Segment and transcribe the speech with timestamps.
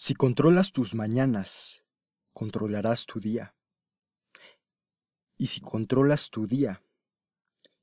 [0.00, 1.82] Si controlas tus mañanas,
[2.32, 3.56] controlarás tu día.
[5.36, 6.84] Y si controlas tu día,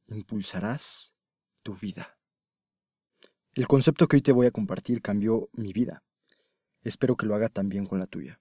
[0.06, 1.14] impulsarás
[1.62, 2.18] tu vida.
[3.52, 6.06] El concepto que hoy te voy a compartir cambió mi vida.
[6.84, 8.40] Espero que lo haga también con la tuya.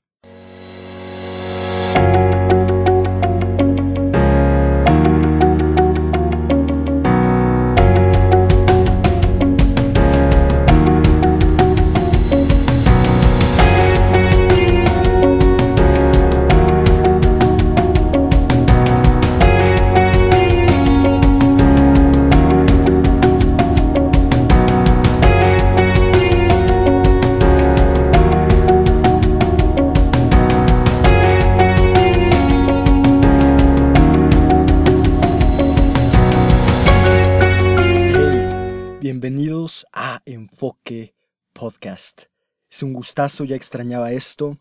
[42.74, 44.58] Es un gustazo, ya extrañaba esto.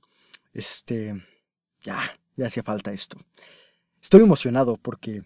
[0.52, 1.20] Este,
[1.82, 2.00] ya,
[2.36, 3.18] ya hacía falta esto.
[4.00, 5.24] Estoy emocionado porque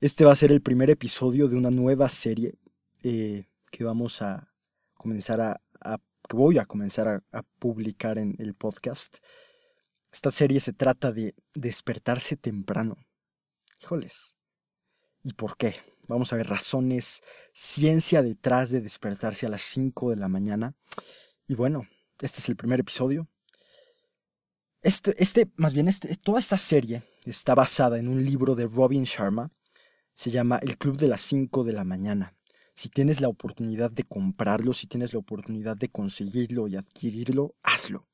[0.00, 2.54] este va a ser el primer episodio de una nueva serie
[3.02, 4.54] eh, que vamos a
[4.94, 5.60] comenzar a,
[6.28, 9.16] que voy a comenzar a, a publicar en el podcast.
[10.12, 12.98] Esta serie se trata de despertarse temprano.
[13.80, 14.38] Híjoles.
[15.24, 15.74] ¿Y por qué?
[16.06, 20.76] Vamos a ver razones, ciencia detrás de despertarse a las 5 de la mañana.
[21.48, 21.88] Y bueno,
[22.22, 23.28] este es el primer episodio.
[24.80, 29.04] Este, este más bien, este, toda esta serie está basada en un libro de Robin
[29.04, 29.50] Sharma.
[30.14, 32.36] Se llama El Club de las 5 de la mañana.
[32.74, 38.08] Si tienes la oportunidad de comprarlo, si tienes la oportunidad de conseguirlo y adquirirlo, hazlo.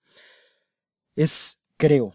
[1.15, 2.15] Es, creo,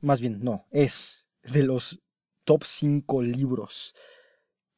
[0.00, 2.00] más bien, no, es de los
[2.44, 3.94] top 5 libros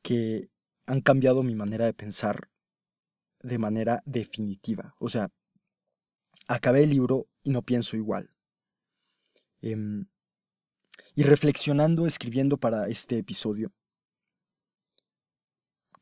[0.03, 0.51] que
[0.87, 2.51] han cambiado mi manera de pensar
[3.41, 4.95] de manera definitiva.
[4.99, 5.31] O sea,
[6.47, 8.31] acabé el libro y no pienso igual.
[9.61, 10.07] Em,
[11.15, 13.73] y reflexionando, escribiendo para este episodio,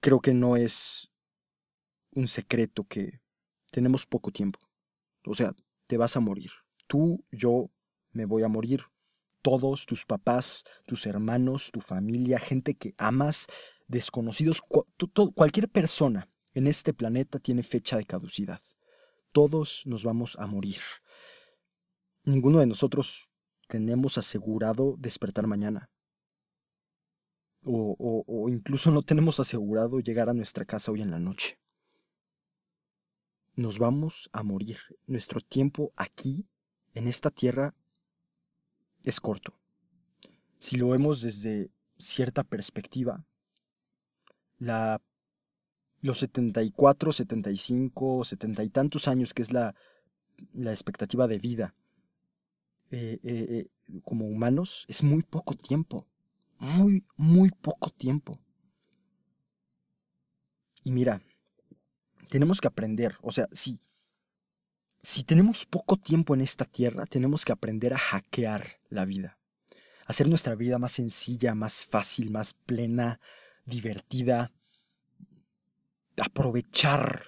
[0.00, 1.10] creo que no es
[2.10, 3.20] un secreto que
[3.70, 4.58] tenemos poco tiempo.
[5.26, 5.52] O sea,
[5.86, 6.50] te vas a morir.
[6.86, 7.70] Tú, yo,
[8.10, 8.84] me voy a morir.
[9.42, 13.48] Todos, tus papás, tus hermanos, tu familia, gente que amas,
[13.88, 14.62] desconocidos,
[15.34, 18.60] cualquier persona en este planeta tiene fecha de caducidad.
[19.32, 20.80] Todos nos vamos a morir.
[22.24, 23.32] Ninguno de nosotros
[23.66, 25.90] tenemos asegurado despertar mañana.
[27.64, 31.58] O, o, incluso no tenemos asegurado llegar a nuestra casa hoy en la noche.
[33.54, 34.78] Nos vamos a morir.
[35.06, 36.46] Nuestro tiempo aquí,
[36.92, 37.74] en esta tierra,
[39.04, 39.58] es corto.
[40.58, 43.26] Si lo vemos desde cierta perspectiva,
[44.58, 45.00] la,
[46.02, 49.74] los 74, 75, 70 y tantos años que es la,
[50.52, 51.74] la expectativa de vida
[52.90, 56.06] eh, eh, eh, como humanos, es muy poco tiempo.
[56.58, 58.38] Muy, muy poco tiempo.
[60.84, 61.22] Y mira,
[62.28, 63.80] tenemos que aprender, o sea, si,
[65.00, 69.38] si tenemos poco tiempo en esta tierra, tenemos que aprender a hackear la vida.
[70.06, 73.20] Hacer nuestra vida más sencilla, más fácil, más plena,
[73.64, 74.52] divertida,
[76.20, 77.22] aprovechar,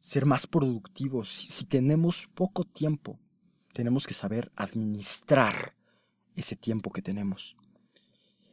[0.00, 1.28] ser más productivos.
[1.28, 3.18] Si, tenemos poco tiempo,
[3.72, 5.76] tenemos que saber administrar
[6.34, 7.56] ese tiempo que tenemos.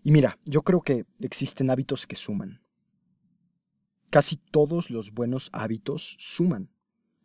[0.03, 2.62] Y mira, yo creo que existen hábitos que suman.
[4.09, 6.72] Casi todos los buenos hábitos suman.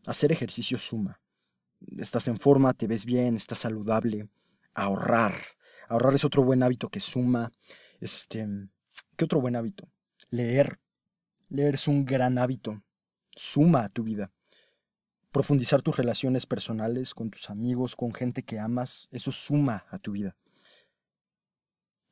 [0.06, 1.20] Hacer ejercicio suma.
[1.98, 4.28] Estás en forma, te ves bien, estás saludable.
[4.74, 5.34] Ahorrar.
[5.88, 7.52] Ahorrar es otro buen hábito que suma.
[8.00, 8.46] Este,
[9.16, 9.90] ¿qué otro buen hábito?
[10.30, 10.80] Leer.
[11.50, 12.82] Leer es un gran hábito.
[13.34, 14.32] Suma a tu vida.
[15.32, 20.12] Profundizar tus relaciones personales con tus amigos, con gente que amas, eso suma a tu
[20.12, 20.36] vida.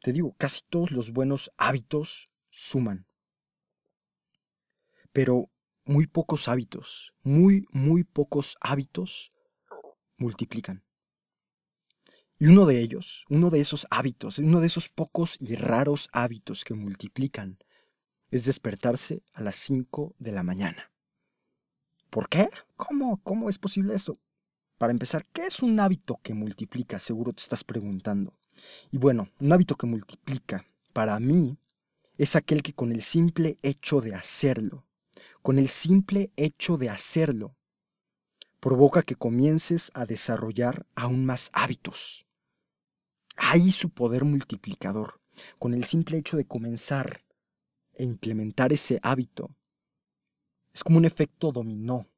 [0.00, 3.06] Te digo, casi todos los buenos hábitos suman.
[5.12, 5.50] Pero
[5.84, 9.30] muy pocos hábitos, muy, muy pocos hábitos
[10.16, 10.84] multiplican.
[12.38, 16.64] Y uno de ellos, uno de esos hábitos, uno de esos pocos y raros hábitos
[16.64, 17.58] que multiplican,
[18.30, 20.90] es despertarse a las 5 de la mañana.
[22.10, 22.48] ¿Por qué?
[22.76, 23.20] ¿Cómo?
[23.22, 24.16] ¿Cómo es posible eso?
[24.78, 27.00] Para empezar, ¿qué es un hábito que multiplica?
[27.00, 28.34] Seguro te estás preguntando.
[28.90, 31.58] Y bueno, un hábito que multiplica, para mí,
[32.16, 34.84] es aquel que con el simple hecho de hacerlo,
[35.42, 37.56] con el simple hecho de hacerlo,
[38.60, 42.26] provoca que comiences a desarrollar aún más hábitos.
[43.36, 45.20] Ahí su poder multiplicador,
[45.58, 47.22] con el simple hecho de comenzar
[47.98, 49.54] e implementar ese hábito.
[50.72, 52.08] Es como un efecto dominó.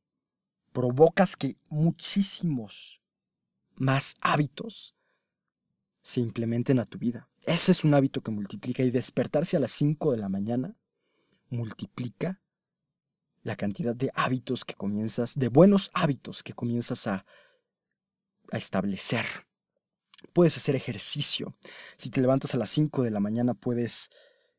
[0.72, 3.00] Provocas que muchísimos
[3.74, 4.94] más hábitos
[6.02, 7.28] se implementen a tu vida.
[7.46, 10.76] Ese es un hábito que multiplica y despertarse a las 5 de la mañana
[11.48, 12.40] multiplica
[13.42, 17.24] la cantidad de hábitos que comienzas, de buenos hábitos que comienzas a,
[18.52, 19.24] a establecer.
[20.34, 21.56] Puedes hacer ejercicio.
[21.96, 24.10] Si te levantas a las 5 de la mañana puedes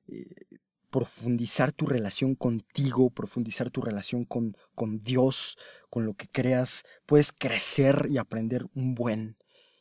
[0.08, 0.60] eh,
[0.92, 5.58] profundizar tu relación contigo, profundizar tu relación con, con Dios,
[5.90, 6.84] con lo que creas.
[7.06, 9.38] Puedes crecer y aprender un buen.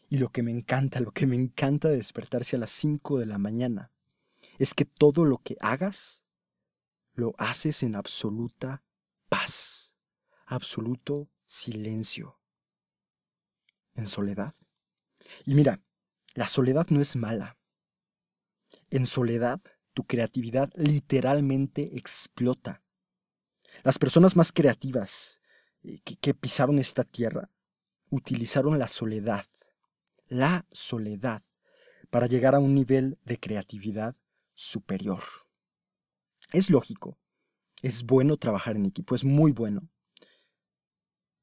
[0.09, 3.27] Y lo que me encanta, lo que me encanta de despertarse a las 5 de
[3.27, 3.93] la mañana,
[4.59, 6.25] es que todo lo que hagas,
[7.12, 8.85] lo haces en absoluta
[9.29, 9.97] paz,
[10.47, 12.41] absoluto silencio,
[13.95, 14.55] en soledad.
[15.45, 15.83] Y mira,
[16.35, 17.59] la soledad no es mala.
[18.91, 19.61] En soledad,
[20.00, 22.82] tu creatividad literalmente explota.
[23.82, 25.43] Las personas más creativas
[25.82, 27.50] eh, que, pisaron esta tierra
[28.08, 29.44] utilizaron la soledad,
[30.26, 31.43] la soledad,
[32.08, 34.17] para llegar a un nivel de creatividad
[34.55, 35.23] superior.
[36.50, 37.19] Es lógico,
[37.82, 39.87] es bueno trabajar en equipo, es muy bueno.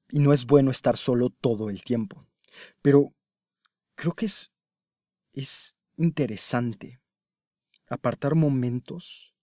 [0.10, 2.26] Y no es bueno estar solo todo el tiempo.
[2.82, 3.14] Pero
[3.94, 4.52] creo que es,
[5.34, 7.00] es interesante
[7.88, 9.34] apartar momentos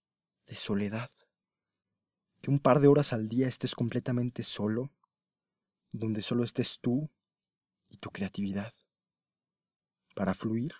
[0.45, 1.09] de soledad.
[2.41, 4.93] Que un par de horas al día estés completamente solo,
[5.91, 7.09] donde solo estés tú
[7.89, 8.73] y tu creatividad.
[10.15, 10.73] Para fluir,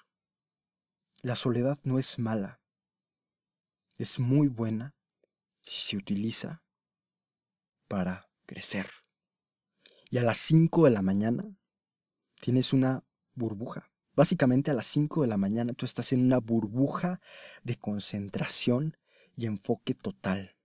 [1.23, 2.61] la soledad no es mala,
[3.97, 4.95] es muy buena
[5.61, 6.63] si se utiliza
[7.87, 8.87] para crecer.
[10.09, 11.57] Y a las 5 de la mañana
[12.39, 13.03] tienes una
[13.33, 13.91] burbuja.
[14.15, 17.19] Básicamente a las 5 de la mañana tú estás en una burbuja
[17.63, 18.97] de concentración
[19.35, 20.55] y enfoque total.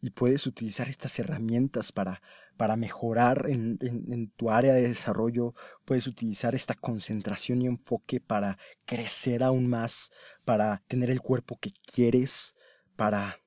[0.00, 2.22] Y puedes utilizar estas herramientas para,
[2.56, 5.54] para mejorar en, en, tu área de desarrollo.
[5.84, 10.10] Puedes utilizar esta concentración y enfoque para crecer aún más,
[10.44, 12.54] para tener el cuerpo que quieres,
[12.94, 13.40] para,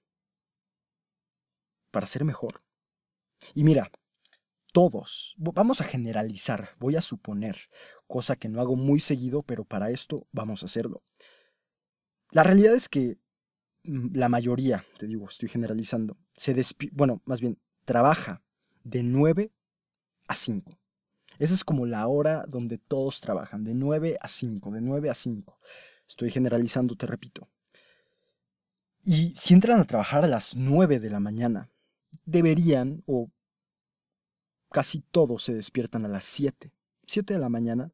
[1.91, 2.63] para ser mejor.
[3.53, 3.89] Y mira,
[4.71, 7.69] todos, vamos a generalizar, voy a suponer,
[8.09, 11.03] cosa que no hago muy seguido, pero para esto vamos a hacerlo.
[12.31, 13.19] La realidad es que
[13.83, 16.59] mm, la mayoría, te digo, estoy generalizando, se
[16.91, 18.41] bueno, más bien, trabaja
[18.83, 19.51] de 9
[20.27, 20.71] a 5.
[21.37, 25.13] Esa es como la hora donde todos trabajan, de 9 a 5, de 9 a
[25.13, 25.59] 5.
[26.07, 27.47] Estoy generalizando, te repito.
[29.03, 31.69] Y si entran a trabajar a las 9 de la mañana,
[32.25, 33.29] deberían, o
[34.71, 36.73] casi todos se despiertan a las 7,
[37.05, 37.91] 7 de la mañana,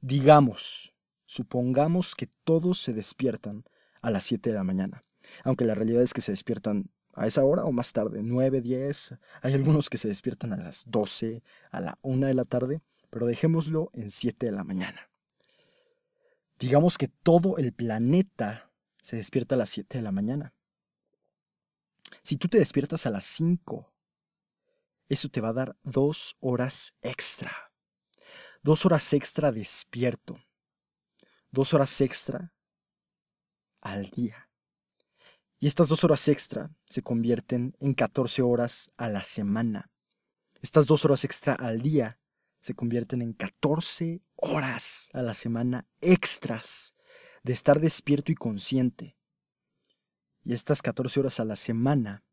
[0.00, 0.94] digamos,
[1.24, 3.64] supongamos que todos se despiertan
[4.00, 5.04] a las 7 de la mañana,
[5.44, 9.14] aunque la realidad es que se despiertan a esa hora o más tarde, 9, 10,
[9.42, 13.26] hay algunos que se despiertan a las 12, a la 1 de la tarde, pero
[13.26, 15.10] dejémoslo en 7 de la mañana.
[16.58, 18.70] Digamos que todo el planeta
[19.00, 20.54] se despierta a las 7 de la mañana.
[22.22, 23.92] Si tú te despiertas a las 5
[25.08, 27.65] eso te va a dar dos horas extra.
[28.66, 30.40] Dos horas extra despierto.
[31.52, 32.52] Dos horas extra
[33.80, 34.50] al día.
[35.60, 39.92] Y estas dos horas extra se convierten en 14 horas a la semana.
[40.62, 42.18] Estas dos horas extra al día
[42.58, 46.96] se convierten en 14 horas a la semana extras
[47.44, 49.16] de estar despierto y consciente.
[50.42, 52.24] Y estas 14 horas a la semana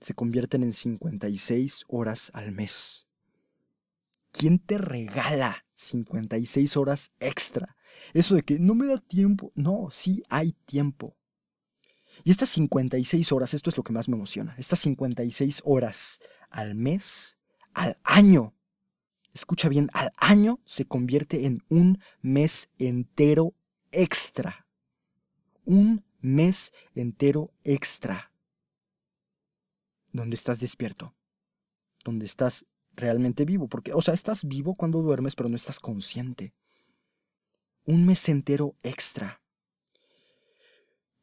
[0.00, 3.08] se convierten en 56 horas al mes.
[4.32, 7.76] ¿Quién te regala 56 horas extra?
[8.14, 9.52] Eso de que no me da tiempo.
[9.54, 11.16] No, sí hay tiempo.
[12.24, 16.18] Y estas 56 horas, esto es lo que más me emociona, estas 56 horas
[16.50, 17.38] al mes,
[17.72, 18.54] al año,
[19.32, 23.54] escucha bien, al año se convierte en un mes entero
[23.90, 24.66] extra.
[25.64, 28.32] Un mes entero extra
[30.12, 31.14] donde estás despierto,
[32.04, 36.52] donde estás realmente vivo, porque, o sea, estás vivo cuando duermes, pero no estás consciente.
[37.84, 39.42] Un mes entero extra.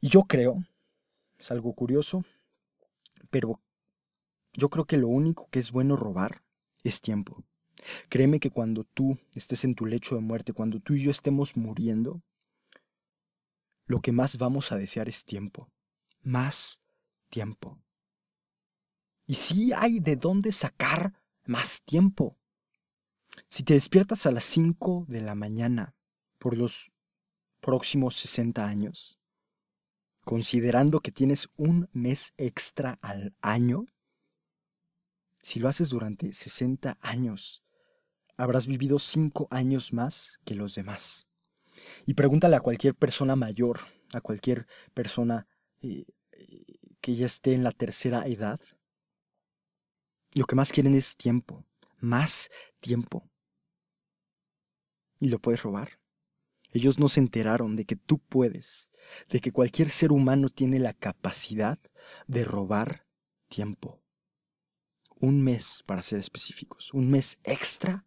[0.02, 0.66] Y yo creo,
[1.38, 2.24] es algo curioso,
[3.30, 3.62] pero
[4.54, 6.44] yo creo que lo único que es bueno robar
[6.84, 7.44] es tiempo.
[8.10, 11.56] Créeme que cuando tú estés en tu lecho de muerte, cuando tú y yo estemos
[11.56, 12.22] muriendo,
[13.86, 15.70] lo que más vamos a desear es tiempo.
[16.22, 16.82] Más
[17.30, 17.80] tiempo.
[19.26, 21.14] Y sí hay de dónde sacar
[21.50, 22.38] más tiempo.
[23.48, 25.96] Si te despiertas a las 5 de la mañana
[26.38, 26.92] por los
[27.60, 29.18] próximos 60 años,
[30.24, 33.88] considerando que tienes un mes extra al año,
[35.42, 37.64] si lo haces durante 60 años,
[38.38, 41.28] habrás vivido cinco años más que los demás.
[42.06, 43.80] Y pregúntale a cualquier persona mayor,
[44.14, 45.48] a cualquier persona
[45.82, 46.06] eh,
[47.02, 48.60] que ya esté en la tercera edad.
[50.34, 51.66] Lo que más quieren es tiempo,
[52.00, 53.30] más tiempo.
[55.20, 56.00] Y lo puedes robar.
[56.72, 58.92] Ellos no se enteraron de que tú puedes,
[59.28, 61.80] de que cualquier ser humano tiene la capacidad
[62.28, 63.08] de robar
[63.48, 64.04] tiempo.
[65.20, 68.06] Un mes, para ser específicos, un mes extra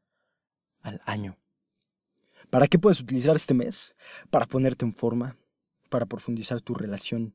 [0.81, 1.39] al año.
[2.51, 3.97] ¿Para qué puedes utilizar este mes?
[4.31, 5.37] Para ponerte en forma,
[5.89, 7.35] para profundizar tu relación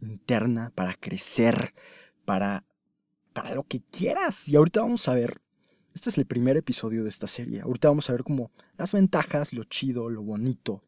[0.00, 1.74] interna, para crecer,
[2.24, 2.66] para,
[3.36, 4.48] para lo que quieras.
[4.48, 5.42] Y ahorita vamos a ver,
[5.92, 9.52] este es el primer episodio de esta serie, ahorita vamos a ver como las ventajas,
[9.52, 10.82] lo chido, lo bonito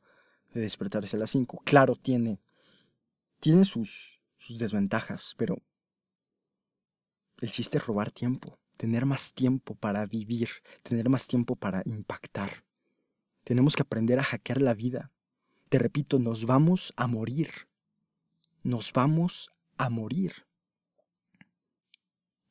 [0.55, 1.61] de despertarse a las 5.
[1.67, 2.41] Claro, tiene,
[3.39, 5.59] tiene sus, sus desventajas, pero
[7.43, 10.49] el chiste es robar tiempo, tener más tiempo para vivir,
[10.83, 12.65] tener más tiempo para impactar.
[13.45, 15.13] Tenemos que aprender a hackear la vida.
[15.69, 17.69] Te repito, nos vamos a morir
[18.63, 20.48] nos vamos a morir.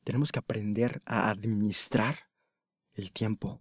[0.08, 2.30] Tenemos que aprender a administrar
[2.94, 3.60] el tiempo.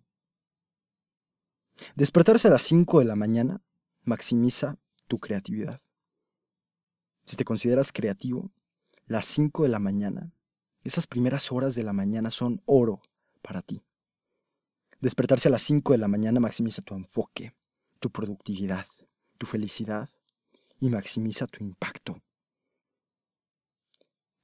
[1.95, 3.61] Despertarse a las 5 de la mañana
[4.05, 5.81] maximiza tu creatividad.
[7.25, 8.53] Si te consideras creativo,
[9.07, 10.31] las 5 de la mañana,
[10.85, 13.01] esas primeras horas de la mañana son oro
[13.41, 13.83] para ti.
[15.01, 17.57] Despertarse a las 5 de la mañana maximiza tu enfoque,
[17.99, 18.87] tu productividad,
[19.37, 20.09] tu felicidad
[20.79, 22.21] y maximiza tu impacto.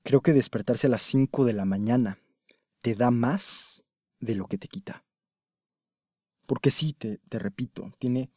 [0.03, 2.19] Creo que despertarse a las 5 de la mañana
[2.81, 3.83] te da más
[4.19, 5.05] de lo que te quita.
[6.45, 8.29] Porque sí, te, te repito, tiene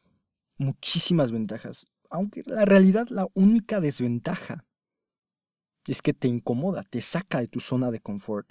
[0.58, 4.64] muchísimas ventajas, aunque la realidad la única desventaja
[5.86, 8.50] es que te incomoda, te saca de tu zona de confort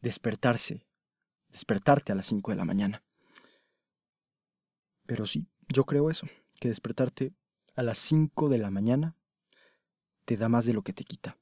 [0.00, 0.86] despertarse,
[1.48, 3.02] despertarte a las 5 de la mañana.
[5.06, 6.28] Pero sí, yo creo eso,
[6.60, 7.32] que despertarte
[7.74, 9.16] a las 5 de la mañana
[10.24, 11.38] te da más de lo que te quita.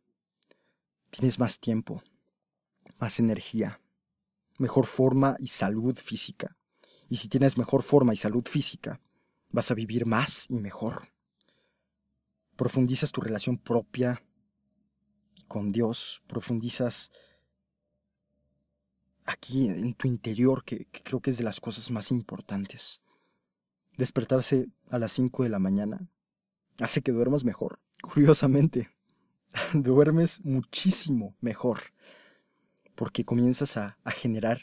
[1.10, 2.02] Tienes más tiempo,
[2.98, 3.80] más energía,
[4.58, 6.56] mejor forma y salud física.
[7.08, 9.00] Y si tienes mejor forma y salud física,
[9.50, 11.12] vas a vivir más y mejor.
[12.56, 14.22] Profundizas tu relación propia
[15.46, 17.10] con Dios, profundizas
[19.26, 23.02] aquí en tu interior, que, creo que es de las cosas más importantes.
[23.96, 26.08] Despertarse a las 5 de la mañana
[26.80, 28.90] hace que duermas mejor, curiosamente.
[29.74, 31.80] duermes muchísimo mejor
[32.94, 34.58] porque comienzas a, a, generar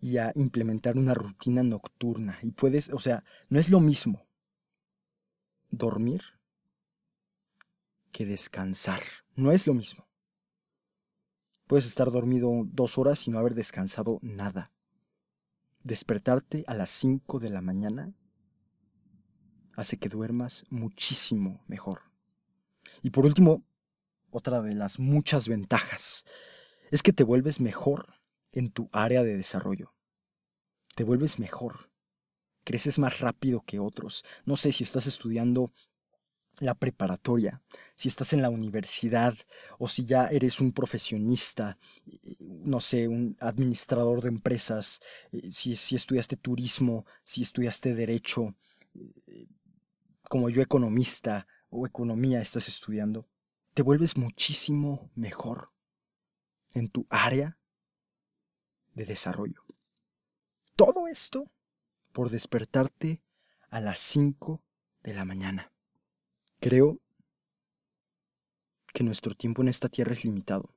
[0.00, 4.26] y a implementar una rutina nocturna y puedes, o sea, no es lo mismo
[5.70, 6.22] dormir
[8.12, 9.02] que descansar,
[9.34, 10.06] no es lo mismo.
[11.66, 14.72] Puedes estar dormido dos horas y no haber descansado nada.
[15.82, 18.14] Despertarte a las 5 de la mañana
[19.74, 22.02] hace que duermas muchísimo mejor.
[23.02, 23.64] Y por último,
[24.30, 26.24] otra de las muchas ventajas,
[26.90, 28.14] es que te vuelves mejor
[28.52, 29.94] en tu área de desarrollo.
[30.94, 31.90] Te vuelves mejor.
[32.64, 34.24] Creces más rápido que otros.
[34.44, 35.70] No sé si estás estudiando
[36.60, 37.62] la preparatoria,
[37.96, 39.36] si estás en la universidad
[39.78, 41.76] o si ya eres un profesionista,
[42.40, 45.00] no sé, un administrador de empresas,
[45.32, 48.54] eh, si, si estudiaste turismo, si estudiaste derecho,
[48.94, 49.48] eh,
[50.22, 53.28] como yo economista o economía estás estudiando
[53.76, 55.70] te vuelves muchísimo mejor
[56.72, 57.58] en tu área
[58.94, 59.66] de desarrollo.
[60.76, 61.52] Todo esto
[62.10, 63.22] por despertarte
[63.68, 64.64] a las 5
[65.02, 65.74] de la mañana.
[66.58, 67.02] Creo
[68.94, 70.74] que nuestro tiempo en esta tierra es limitado.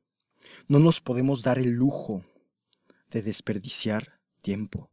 [0.67, 2.25] No nos podemos dar el lujo
[3.11, 4.91] de desperdiciar tiempo.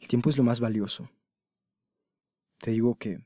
[0.00, 1.10] El tiempo es lo más valioso.
[2.56, 3.18] Te digo que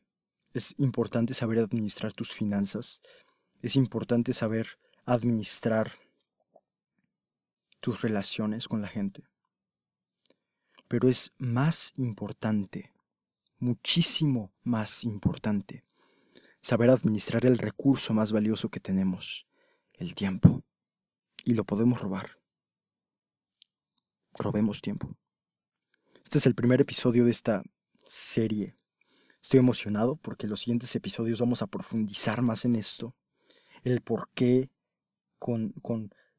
[0.55, 3.01] es importante saber administrar tus finanzas,
[3.63, 4.67] es importante saber
[5.05, 5.93] administrar
[7.81, 9.23] tus relaciones con la gente.
[10.89, 12.93] Pero es más importante,
[13.59, 15.85] muchísimo más importante,
[16.61, 19.47] saber administrar el recurso más valioso que tenemos,
[19.95, 20.63] el tiempo.
[21.45, 22.31] Y lo podemos robar.
[24.35, 25.17] Robemos tiempo.
[26.23, 27.63] Este es el primer episodio de esta
[28.05, 28.77] serie.
[29.41, 33.17] Estoy emocionado porque los siguientes episodios vamos a profundizar más en esto
[33.83, 34.71] el por qué
[35.39, 35.75] con,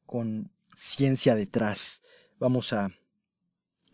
[0.06, 2.02] con, ciencia detrás.
[2.38, 2.90] Vamos a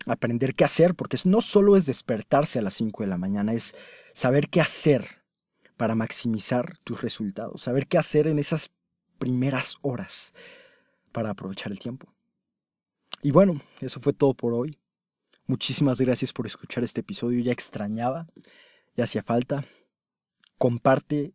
[0.07, 3.75] aprender qué hacer, porque no solo es despertarse a las 5 de la mañana, es
[4.13, 5.23] saber qué hacer
[5.77, 8.71] para maximizar tus resultados, saber qué hacer en esas
[9.19, 10.33] primeras horas
[11.11, 12.11] para aprovechar el tiempo.
[13.21, 14.75] Y bueno, eso fue todo por hoy.
[15.45, 17.39] Muchísimas gracias por escuchar este episodio.
[17.43, 18.27] Ya extrañaba,
[18.95, 19.63] ya hacía falta.
[20.57, 21.33] Comparte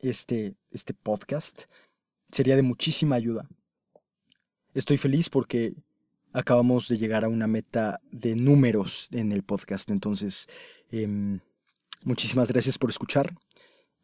[0.00, 1.64] este, este podcast.
[2.30, 3.48] Sería de muchísima ayuda.
[4.74, 5.74] Estoy feliz porque
[6.32, 9.90] acabamos de llegar a una meta de números en el podcast.
[9.90, 10.46] Entonces,
[10.90, 11.40] em,
[12.04, 13.34] muchísimas gracias por escuchar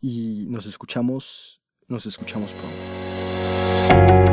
[0.00, 4.31] y nos escuchamos, nos escuchamos pronto.